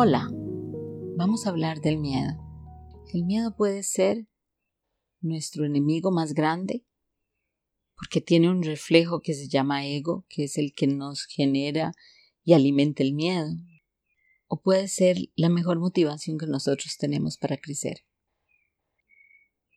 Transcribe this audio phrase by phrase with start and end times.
[0.00, 0.30] Hola,
[1.16, 2.38] vamos a hablar del miedo.
[3.12, 4.28] El miedo puede ser
[5.20, 6.86] nuestro enemigo más grande
[7.96, 11.90] porque tiene un reflejo que se llama ego, que es el que nos genera
[12.44, 13.48] y alimenta el miedo.
[14.46, 18.04] O puede ser la mejor motivación que nosotros tenemos para crecer.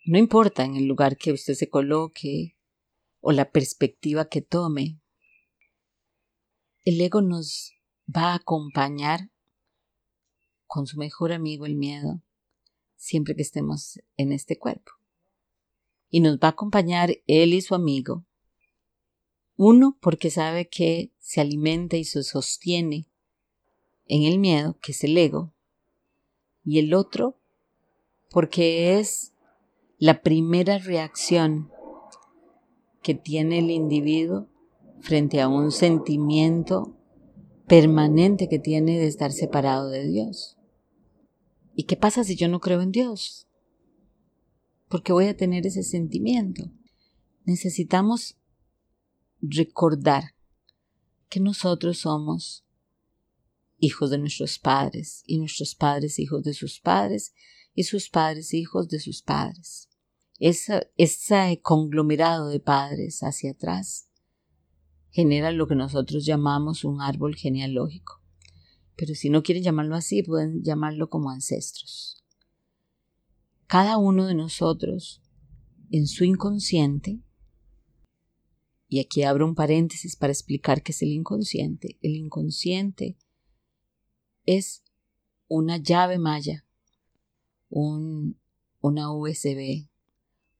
[0.05, 2.55] No importa en el lugar que usted se coloque
[3.21, 5.01] o la perspectiva que tome,
[6.83, 7.73] el ego nos
[8.07, 9.31] va a acompañar
[10.71, 12.21] con su mejor amigo el miedo
[12.95, 14.93] siempre que estemos en este cuerpo.
[16.09, 18.23] Y nos va a acompañar él y su amigo.
[19.57, 23.09] Uno porque sabe que se alimenta y se sostiene
[24.05, 25.53] en el miedo, que es el ego.
[26.63, 27.37] Y el otro
[28.29, 29.33] porque es
[29.97, 31.69] la primera reacción
[33.03, 34.47] que tiene el individuo
[35.01, 36.95] frente a un sentimiento
[37.67, 40.57] permanente que tiene de estar separado de Dios.
[41.73, 43.47] ¿Y qué pasa si yo no creo en Dios?
[44.89, 46.69] Porque voy a tener ese sentimiento.
[47.45, 48.37] Necesitamos
[49.41, 50.35] recordar
[51.29, 52.65] que nosotros somos
[53.79, 57.33] hijos de nuestros padres y nuestros padres hijos de sus padres
[57.73, 59.89] y sus padres hijos de sus padres.
[60.37, 64.09] ese conglomerado de padres hacia atrás
[65.09, 68.20] genera lo que nosotros llamamos un árbol genealógico
[69.01, 72.23] pero si no quieren llamarlo así, pueden llamarlo como ancestros.
[73.65, 75.23] Cada uno de nosotros,
[75.89, 77.19] en su inconsciente,
[78.87, 81.97] y aquí abro un paréntesis para explicar qué es el inconsciente.
[82.03, 83.17] El inconsciente
[84.45, 84.83] es
[85.47, 86.63] una llave maya,
[87.69, 88.39] un,
[88.81, 89.87] una USB,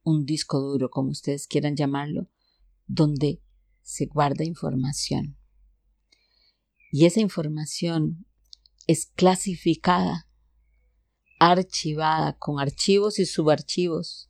[0.02, 2.28] un disco duro, como ustedes quieran llamarlo,
[2.88, 3.40] donde
[3.84, 5.38] se guarda información.
[6.92, 8.26] Y esa información
[8.92, 10.28] es clasificada,
[11.40, 14.30] archivada con archivos y subarchivos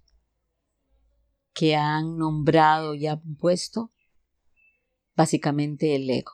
[1.51, 3.91] que han nombrado y han puesto
[5.15, 6.33] básicamente el ego.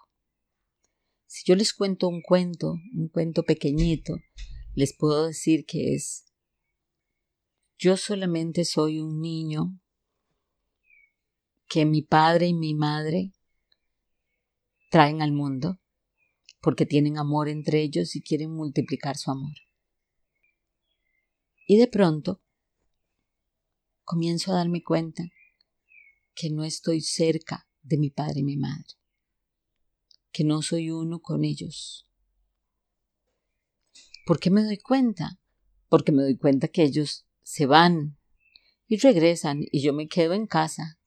[1.26, 4.18] Si yo les cuento un cuento, un cuento pequeñito,
[4.76, 6.26] les puedo decir que es,
[7.78, 9.80] yo solamente soy un niño
[11.68, 13.32] que mi padre y mi madre
[14.90, 15.80] traen al mundo
[16.62, 19.54] porque tienen amor entre ellos y quieren multiplicar su amor.
[21.66, 22.42] Y de pronto
[24.04, 25.24] comienzo a darme cuenta
[26.34, 28.96] que no estoy cerca de mi padre y mi madre,
[30.32, 32.08] que no soy uno con ellos.
[34.26, 35.40] ¿Por qué me doy cuenta?
[35.90, 38.18] Porque me doy cuenta que ellos se van
[38.88, 41.00] y regresan y yo me quedo en casa.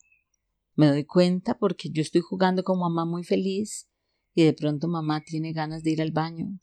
[0.75, 3.89] Me doy cuenta porque yo estoy jugando con mamá muy feliz
[4.35, 6.61] y de pronto mamá tiene ganas de ir al baño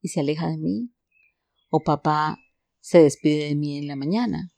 [0.00, 0.90] y se aleja de mí,
[1.68, 2.38] o papá
[2.80, 4.52] se despide de mí en la mañana.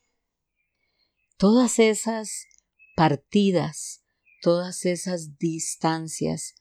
[1.36, 2.46] Todas esas
[2.94, 4.04] partidas,
[4.42, 6.54] todas esas distancias,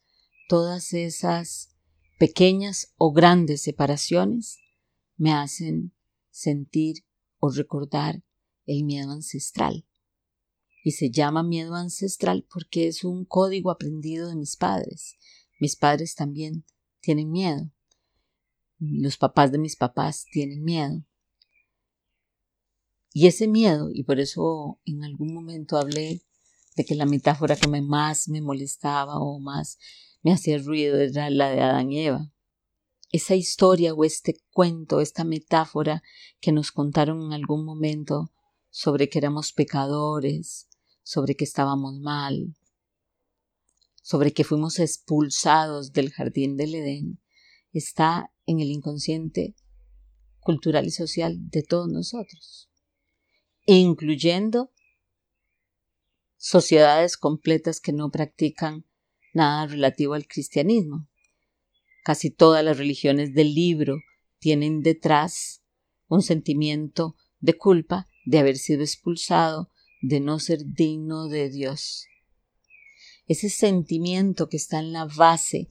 [0.47, 1.75] todas esas
[2.17, 4.59] pequeñas o grandes separaciones
[5.17, 5.93] me hacen
[6.29, 7.05] sentir
[7.39, 8.23] o recordar
[8.65, 9.85] el miedo ancestral.
[10.83, 15.15] Y se llama miedo ancestral porque es un código aprendido de mis padres,
[15.61, 16.65] mis padres también
[17.01, 17.69] tienen miedo.
[18.79, 21.05] Los papás de mis papás tienen miedo.
[23.13, 26.23] Y ese miedo, y por eso en algún momento hablé
[26.75, 29.77] de que la metáfora que más me molestaba o más
[30.23, 32.31] me hacía ruido era la de Adán y Eva.
[33.11, 36.01] Esa historia o este cuento, esta metáfora
[36.39, 38.31] que nos contaron en algún momento
[38.71, 40.67] sobre que éramos pecadores,
[41.03, 42.55] sobre que estábamos mal,
[44.01, 47.19] sobre que fuimos expulsados del jardín del Edén
[47.71, 49.55] está en el inconsciente
[50.39, 52.69] cultural y social de todos nosotros,
[53.65, 54.71] incluyendo
[56.37, 58.85] sociedades completas que no practican
[59.33, 61.07] nada relativo al cristianismo.
[62.03, 63.97] Casi todas las religiones del libro
[64.39, 65.61] tienen detrás
[66.07, 69.69] un sentimiento de culpa de haber sido expulsado,
[70.01, 72.07] de no ser digno de Dios
[73.31, 75.69] ese sentimiento que está en la base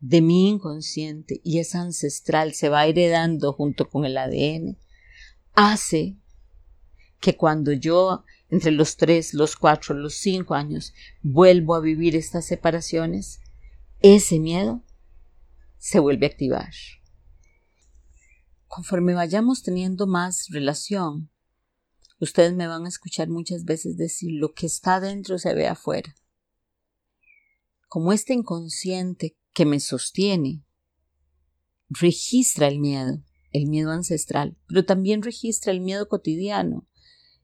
[0.00, 4.78] de mi inconsciente y es ancestral, se va heredando junto con el ADN,
[5.54, 6.18] hace
[7.20, 10.92] que cuando yo entre los tres, los cuatro, los cinco años
[11.22, 13.40] vuelvo a vivir estas separaciones,
[14.00, 14.82] ese miedo
[15.78, 16.72] se vuelve a activar.
[18.66, 21.30] Conforme vayamos teniendo más relación,
[22.18, 26.14] ustedes me van a escuchar muchas veces decir lo que está dentro se ve afuera
[27.92, 30.64] como este inconsciente que me sostiene,
[31.90, 36.88] registra el miedo, el miedo ancestral, pero también registra el miedo cotidiano,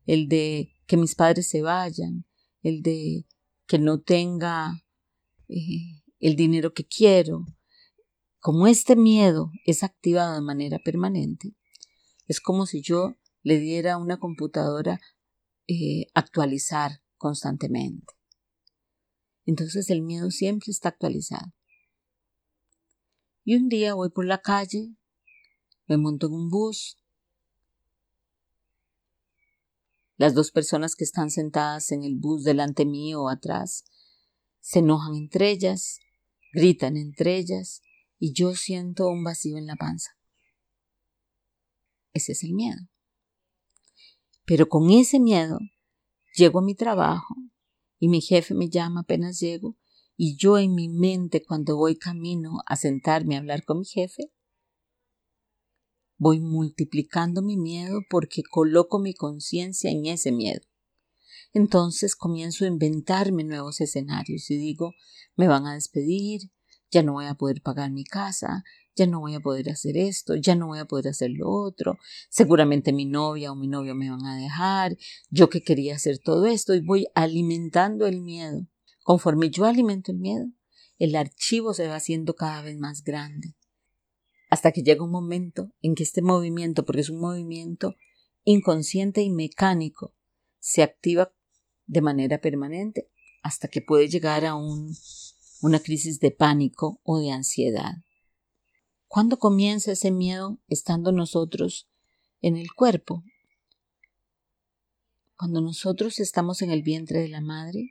[0.07, 2.25] el de que mis padres se vayan,
[2.63, 3.27] el de
[3.67, 4.83] que no tenga
[5.49, 7.45] eh, el dinero que quiero.
[8.39, 11.55] Como este miedo es activado de manera permanente,
[12.27, 14.99] es como si yo le diera a una computadora
[15.67, 18.18] eh, actualizar constantemente.
[19.49, 21.55] Entonces el miedo siempre está actualizado.
[23.45, 24.95] Y un día voy por la calle,
[25.87, 26.99] me monto en un bus.
[30.19, 33.87] Las dos personas que están sentadas en el bus delante mío o atrás
[34.61, 35.99] se enojan entre ellas,
[36.53, 37.81] gritan entre ellas
[38.19, 40.11] y yo siento un vacío en la panza.
[42.13, 42.83] Ese es el miedo.
[44.45, 45.59] Pero con ese miedo
[46.35, 47.35] llego a mi trabajo
[47.99, 49.77] y mi jefe me llama apenas llego
[50.17, 54.33] y yo en mi mente cuando voy camino a sentarme a hablar con mi jefe,
[56.17, 60.67] voy multiplicando mi miedo porque coloco mi conciencia en ese miedo.
[61.53, 64.93] Entonces comienzo a inventarme nuevos escenarios y digo,
[65.37, 66.51] me van a despedir,
[66.91, 68.65] ya no voy a poder pagar mi casa,
[68.99, 71.99] ya no voy a poder hacer esto, ya no voy a poder hacer lo otro,
[72.29, 74.97] seguramente mi novia o mi novio me van a dejar,
[75.31, 78.67] yo que quería hacer todo esto y voy alimentando el miedo.
[79.05, 80.47] Conforme yo alimento el miedo,
[80.99, 83.55] el archivo se va haciendo cada vez más grande,
[84.51, 87.95] hasta que llega un momento en que este movimiento, porque es un movimiento
[88.43, 90.15] inconsciente y mecánico,
[90.59, 91.33] se activa
[91.87, 93.11] de manera permanente
[93.43, 94.93] hasta que puede llegar a un,
[95.63, 97.95] una crisis de pánico o de ansiedad.
[99.19, 101.89] ¿Cuándo comienza ese miedo estando nosotros
[102.41, 103.25] en el cuerpo?
[105.37, 107.91] Cuando nosotros estamos en el vientre de la madre,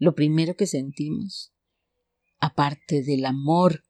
[0.00, 1.52] lo primero que sentimos,
[2.40, 3.84] aparte del amor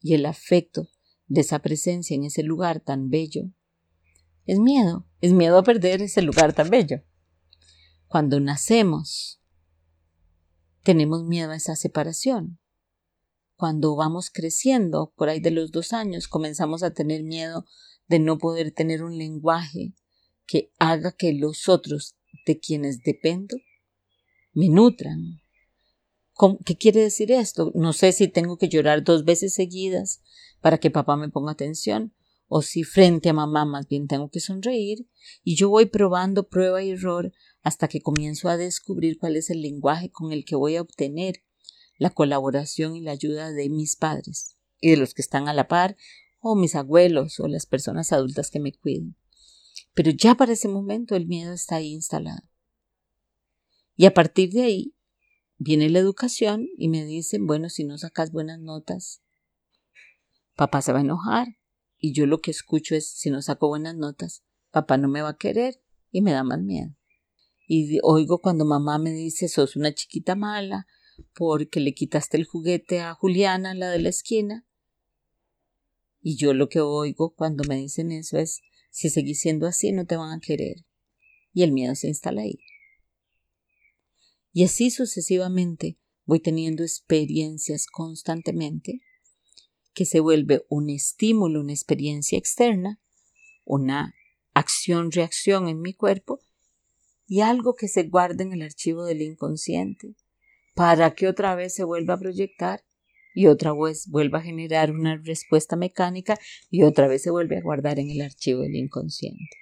[0.00, 0.88] y el afecto
[1.28, 3.52] de esa presencia en ese lugar tan bello,
[4.44, 7.04] es miedo, es miedo a perder ese lugar tan bello.
[8.08, 9.40] Cuando nacemos,
[10.82, 12.58] tenemos miedo a esa separación
[13.62, 17.64] cuando vamos creciendo, por ahí de los dos años, comenzamos a tener miedo
[18.08, 19.94] de no poder tener un lenguaje
[20.48, 23.56] que haga que los otros de quienes dependo
[24.52, 25.40] me nutran.
[26.64, 27.70] ¿Qué quiere decir esto?
[27.76, 30.22] No sé si tengo que llorar dos veces seguidas
[30.60, 32.12] para que papá me ponga atención
[32.48, 35.06] o si frente a mamá más bien tengo que sonreír
[35.44, 37.32] y yo voy probando prueba y error
[37.62, 41.44] hasta que comienzo a descubrir cuál es el lenguaje con el que voy a obtener
[42.02, 45.68] la colaboración y la ayuda de mis padres y de los que están a la
[45.68, 45.96] par,
[46.40, 49.14] o mis abuelos o las personas adultas que me cuiden.
[49.94, 52.42] Pero ya para ese momento el miedo está ahí instalado.
[53.94, 54.96] Y a partir de ahí
[55.58, 59.22] viene la educación y me dicen, bueno, si no sacas buenas notas,
[60.56, 61.46] papá se va a enojar.
[61.98, 65.28] Y yo lo que escucho es, si no saco buenas notas, papá no me va
[65.28, 66.96] a querer y me da más miedo.
[67.68, 70.88] Y oigo cuando mamá me dice, sos una chiquita mala,
[71.34, 74.66] porque le quitaste el juguete a Juliana, la de la esquina.
[76.20, 78.60] Y yo lo que oigo cuando me dicen eso es,
[78.90, 80.84] si seguís siendo así no te van a querer.
[81.52, 82.58] Y el miedo se instala ahí.
[84.52, 89.00] Y así sucesivamente voy teniendo experiencias constantemente
[89.94, 93.00] que se vuelve un estímulo, una experiencia externa,
[93.64, 94.14] una
[94.54, 96.40] acción-reacción en mi cuerpo
[97.26, 100.14] y algo que se guarda en el archivo del inconsciente
[100.74, 102.84] para que otra vez se vuelva a proyectar
[103.34, 106.38] y otra vez vuelva a generar una respuesta mecánica
[106.70, 109.56] y otra vez se vuelve a guardar en el archivo del inconsciente.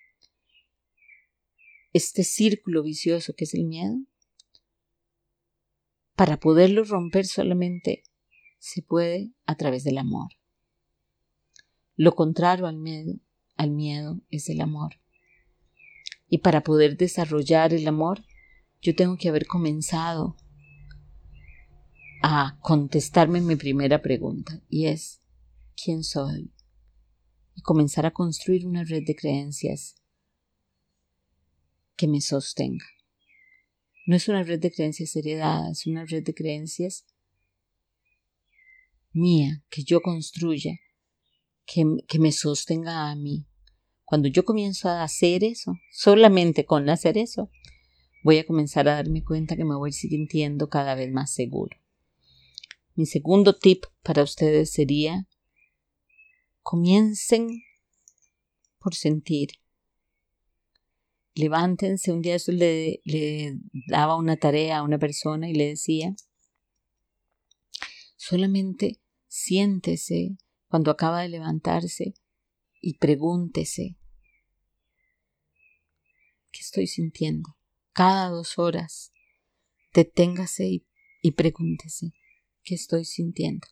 [1.93, 3.97] Este círculo vicioso que es el miedo,
[6.15, 8.03] para poderlo romper solamente
[8.59, 10.29] se puede a través del amor.
[11.97, 13.15] Lo contrario al miedo,
[13.57, 14.97] al miedo es el amor.
[16.29, 18.25] Y para poder desarrollar el amor,
[18.83, 20.37] yo tengo que haber comenzado
[22.23, 25.21] a contestarme mi primera pregunta y es
[25.83, 26.53] ¿quién soy?
[27.55, 29.97] Y comenzar a construir una red de creencias
[31.97, 32.87] que me sostenga.
[34.07, 37.05] No es una red de creencias heredadas, es una red de creencias
[39.13, 40.79] mía, que yo construya,
[41.67, 43.47] que, que me sostenga a mí.
[44.05, 47.51] Cuando yo comienzo a hacer eso, solamente con hacer eso,
[48.25, 51.80] voy a comenzar a darme cuenta que me voy sintiendo cada vez más seguro.
[53.01, 55.27] Mi segundo tip para ustedes sería
[56.61, 57.49] comiencen
[58.79, 59.53] por sentir.
[61.33, 66.15] Levántense, un día le, le daba una tarea a una persona y le decía,
[68.17, 70.37] solamente siéntese
[70.69, 72.13] cuando acaba de levantarse
[72.83, 73.97] y pregúntese,
[76.51, 77.57] ¿qué estoy sintiendo?
[77.95, 79.15] Cada dos horas,
[79.95, 80.85] deténgase
[81.23, 82.13] y pregúntese,
[82.63, 83.67] ¿qué estoy sintiendo?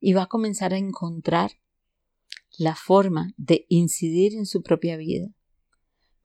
[0.00, 1.52] Y va a comenzar a encontrar
[2.58, 5.28] la forma de incidir en su propia vida.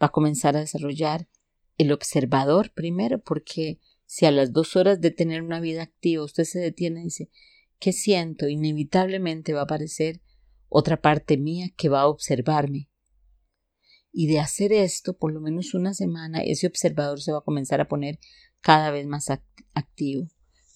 [0.02, 1.28] Va a comenzar a desarrollar
[1.78, 6.44] el observador primero, porque si a las dos horas de tener una vida activa usted
[6.44, 7.30] se detiene y dice,
[7.80, 8.48] ¿qué siento?
[8.48, 10.22] Inevitablemente va a aparecer
[10.68, 12.90] otra parte mía que va a observarme.
[14.12, 17.82] Y de hacer esto, por lo menos una semana, ese observador se va a comenzar
[17.82, 18.20] a poner
[18.62, 19.30] cada vez más
[19.74, 20.28] activo.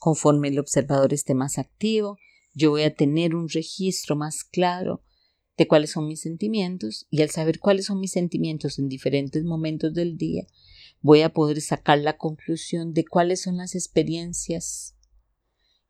[0.03, 2.17] Conforme el observador esté más activo,
[2.53, 5.01] yo voy a tener un registro más claro
[5.55, 9.93] de cuáles son mis sentimientos y al saber cuáles son mis sentimientos en diferentes momentos
[9.93, 10.45] del día,
[10.99, 14.97] voy a poder sacar la conclusión de cuáles son las experiencias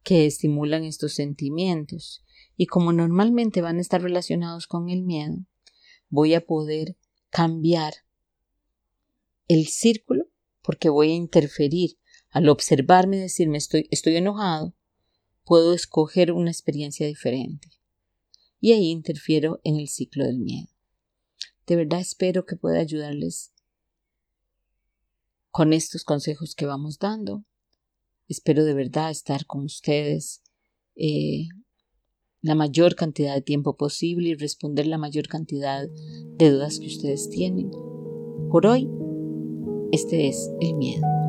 [0.04, 2.24] que estimulan estos sentimientos.
[2.56, 5.44] Y como normalmente van a estar relacionados con el miedo,
[6.10, 6.98] voy a poder
[7.32, 7.96] cambiar
[9.48, 10.26] el círculo
[10.62, 11.98] porque voy a interferir
[12.34, 14.74] al observarme y decirme estoy, enojado,
[15.46, 17.70] puedo escoger una experiencia diferente
[18.60, 20.68] y ahí interfiero en el ciclo del miedo.
[21.68, 23.54] De verdad espero que pueda ayudarles
[25.52, 27.46] con estos consejos que vamos dando.
[28.28, 30.42] Espero de verdad estar con ustedes
[30.96, 31.50] eh,
[32.42, 37.30] la mayor cantidad de tiempo posible y responder la mayor cantidad de dudas que ustedes
[37.30, 37.70] tienen.
[38.50, 38.90] Por hoy,
[39.92, 41.23] este es el miedo.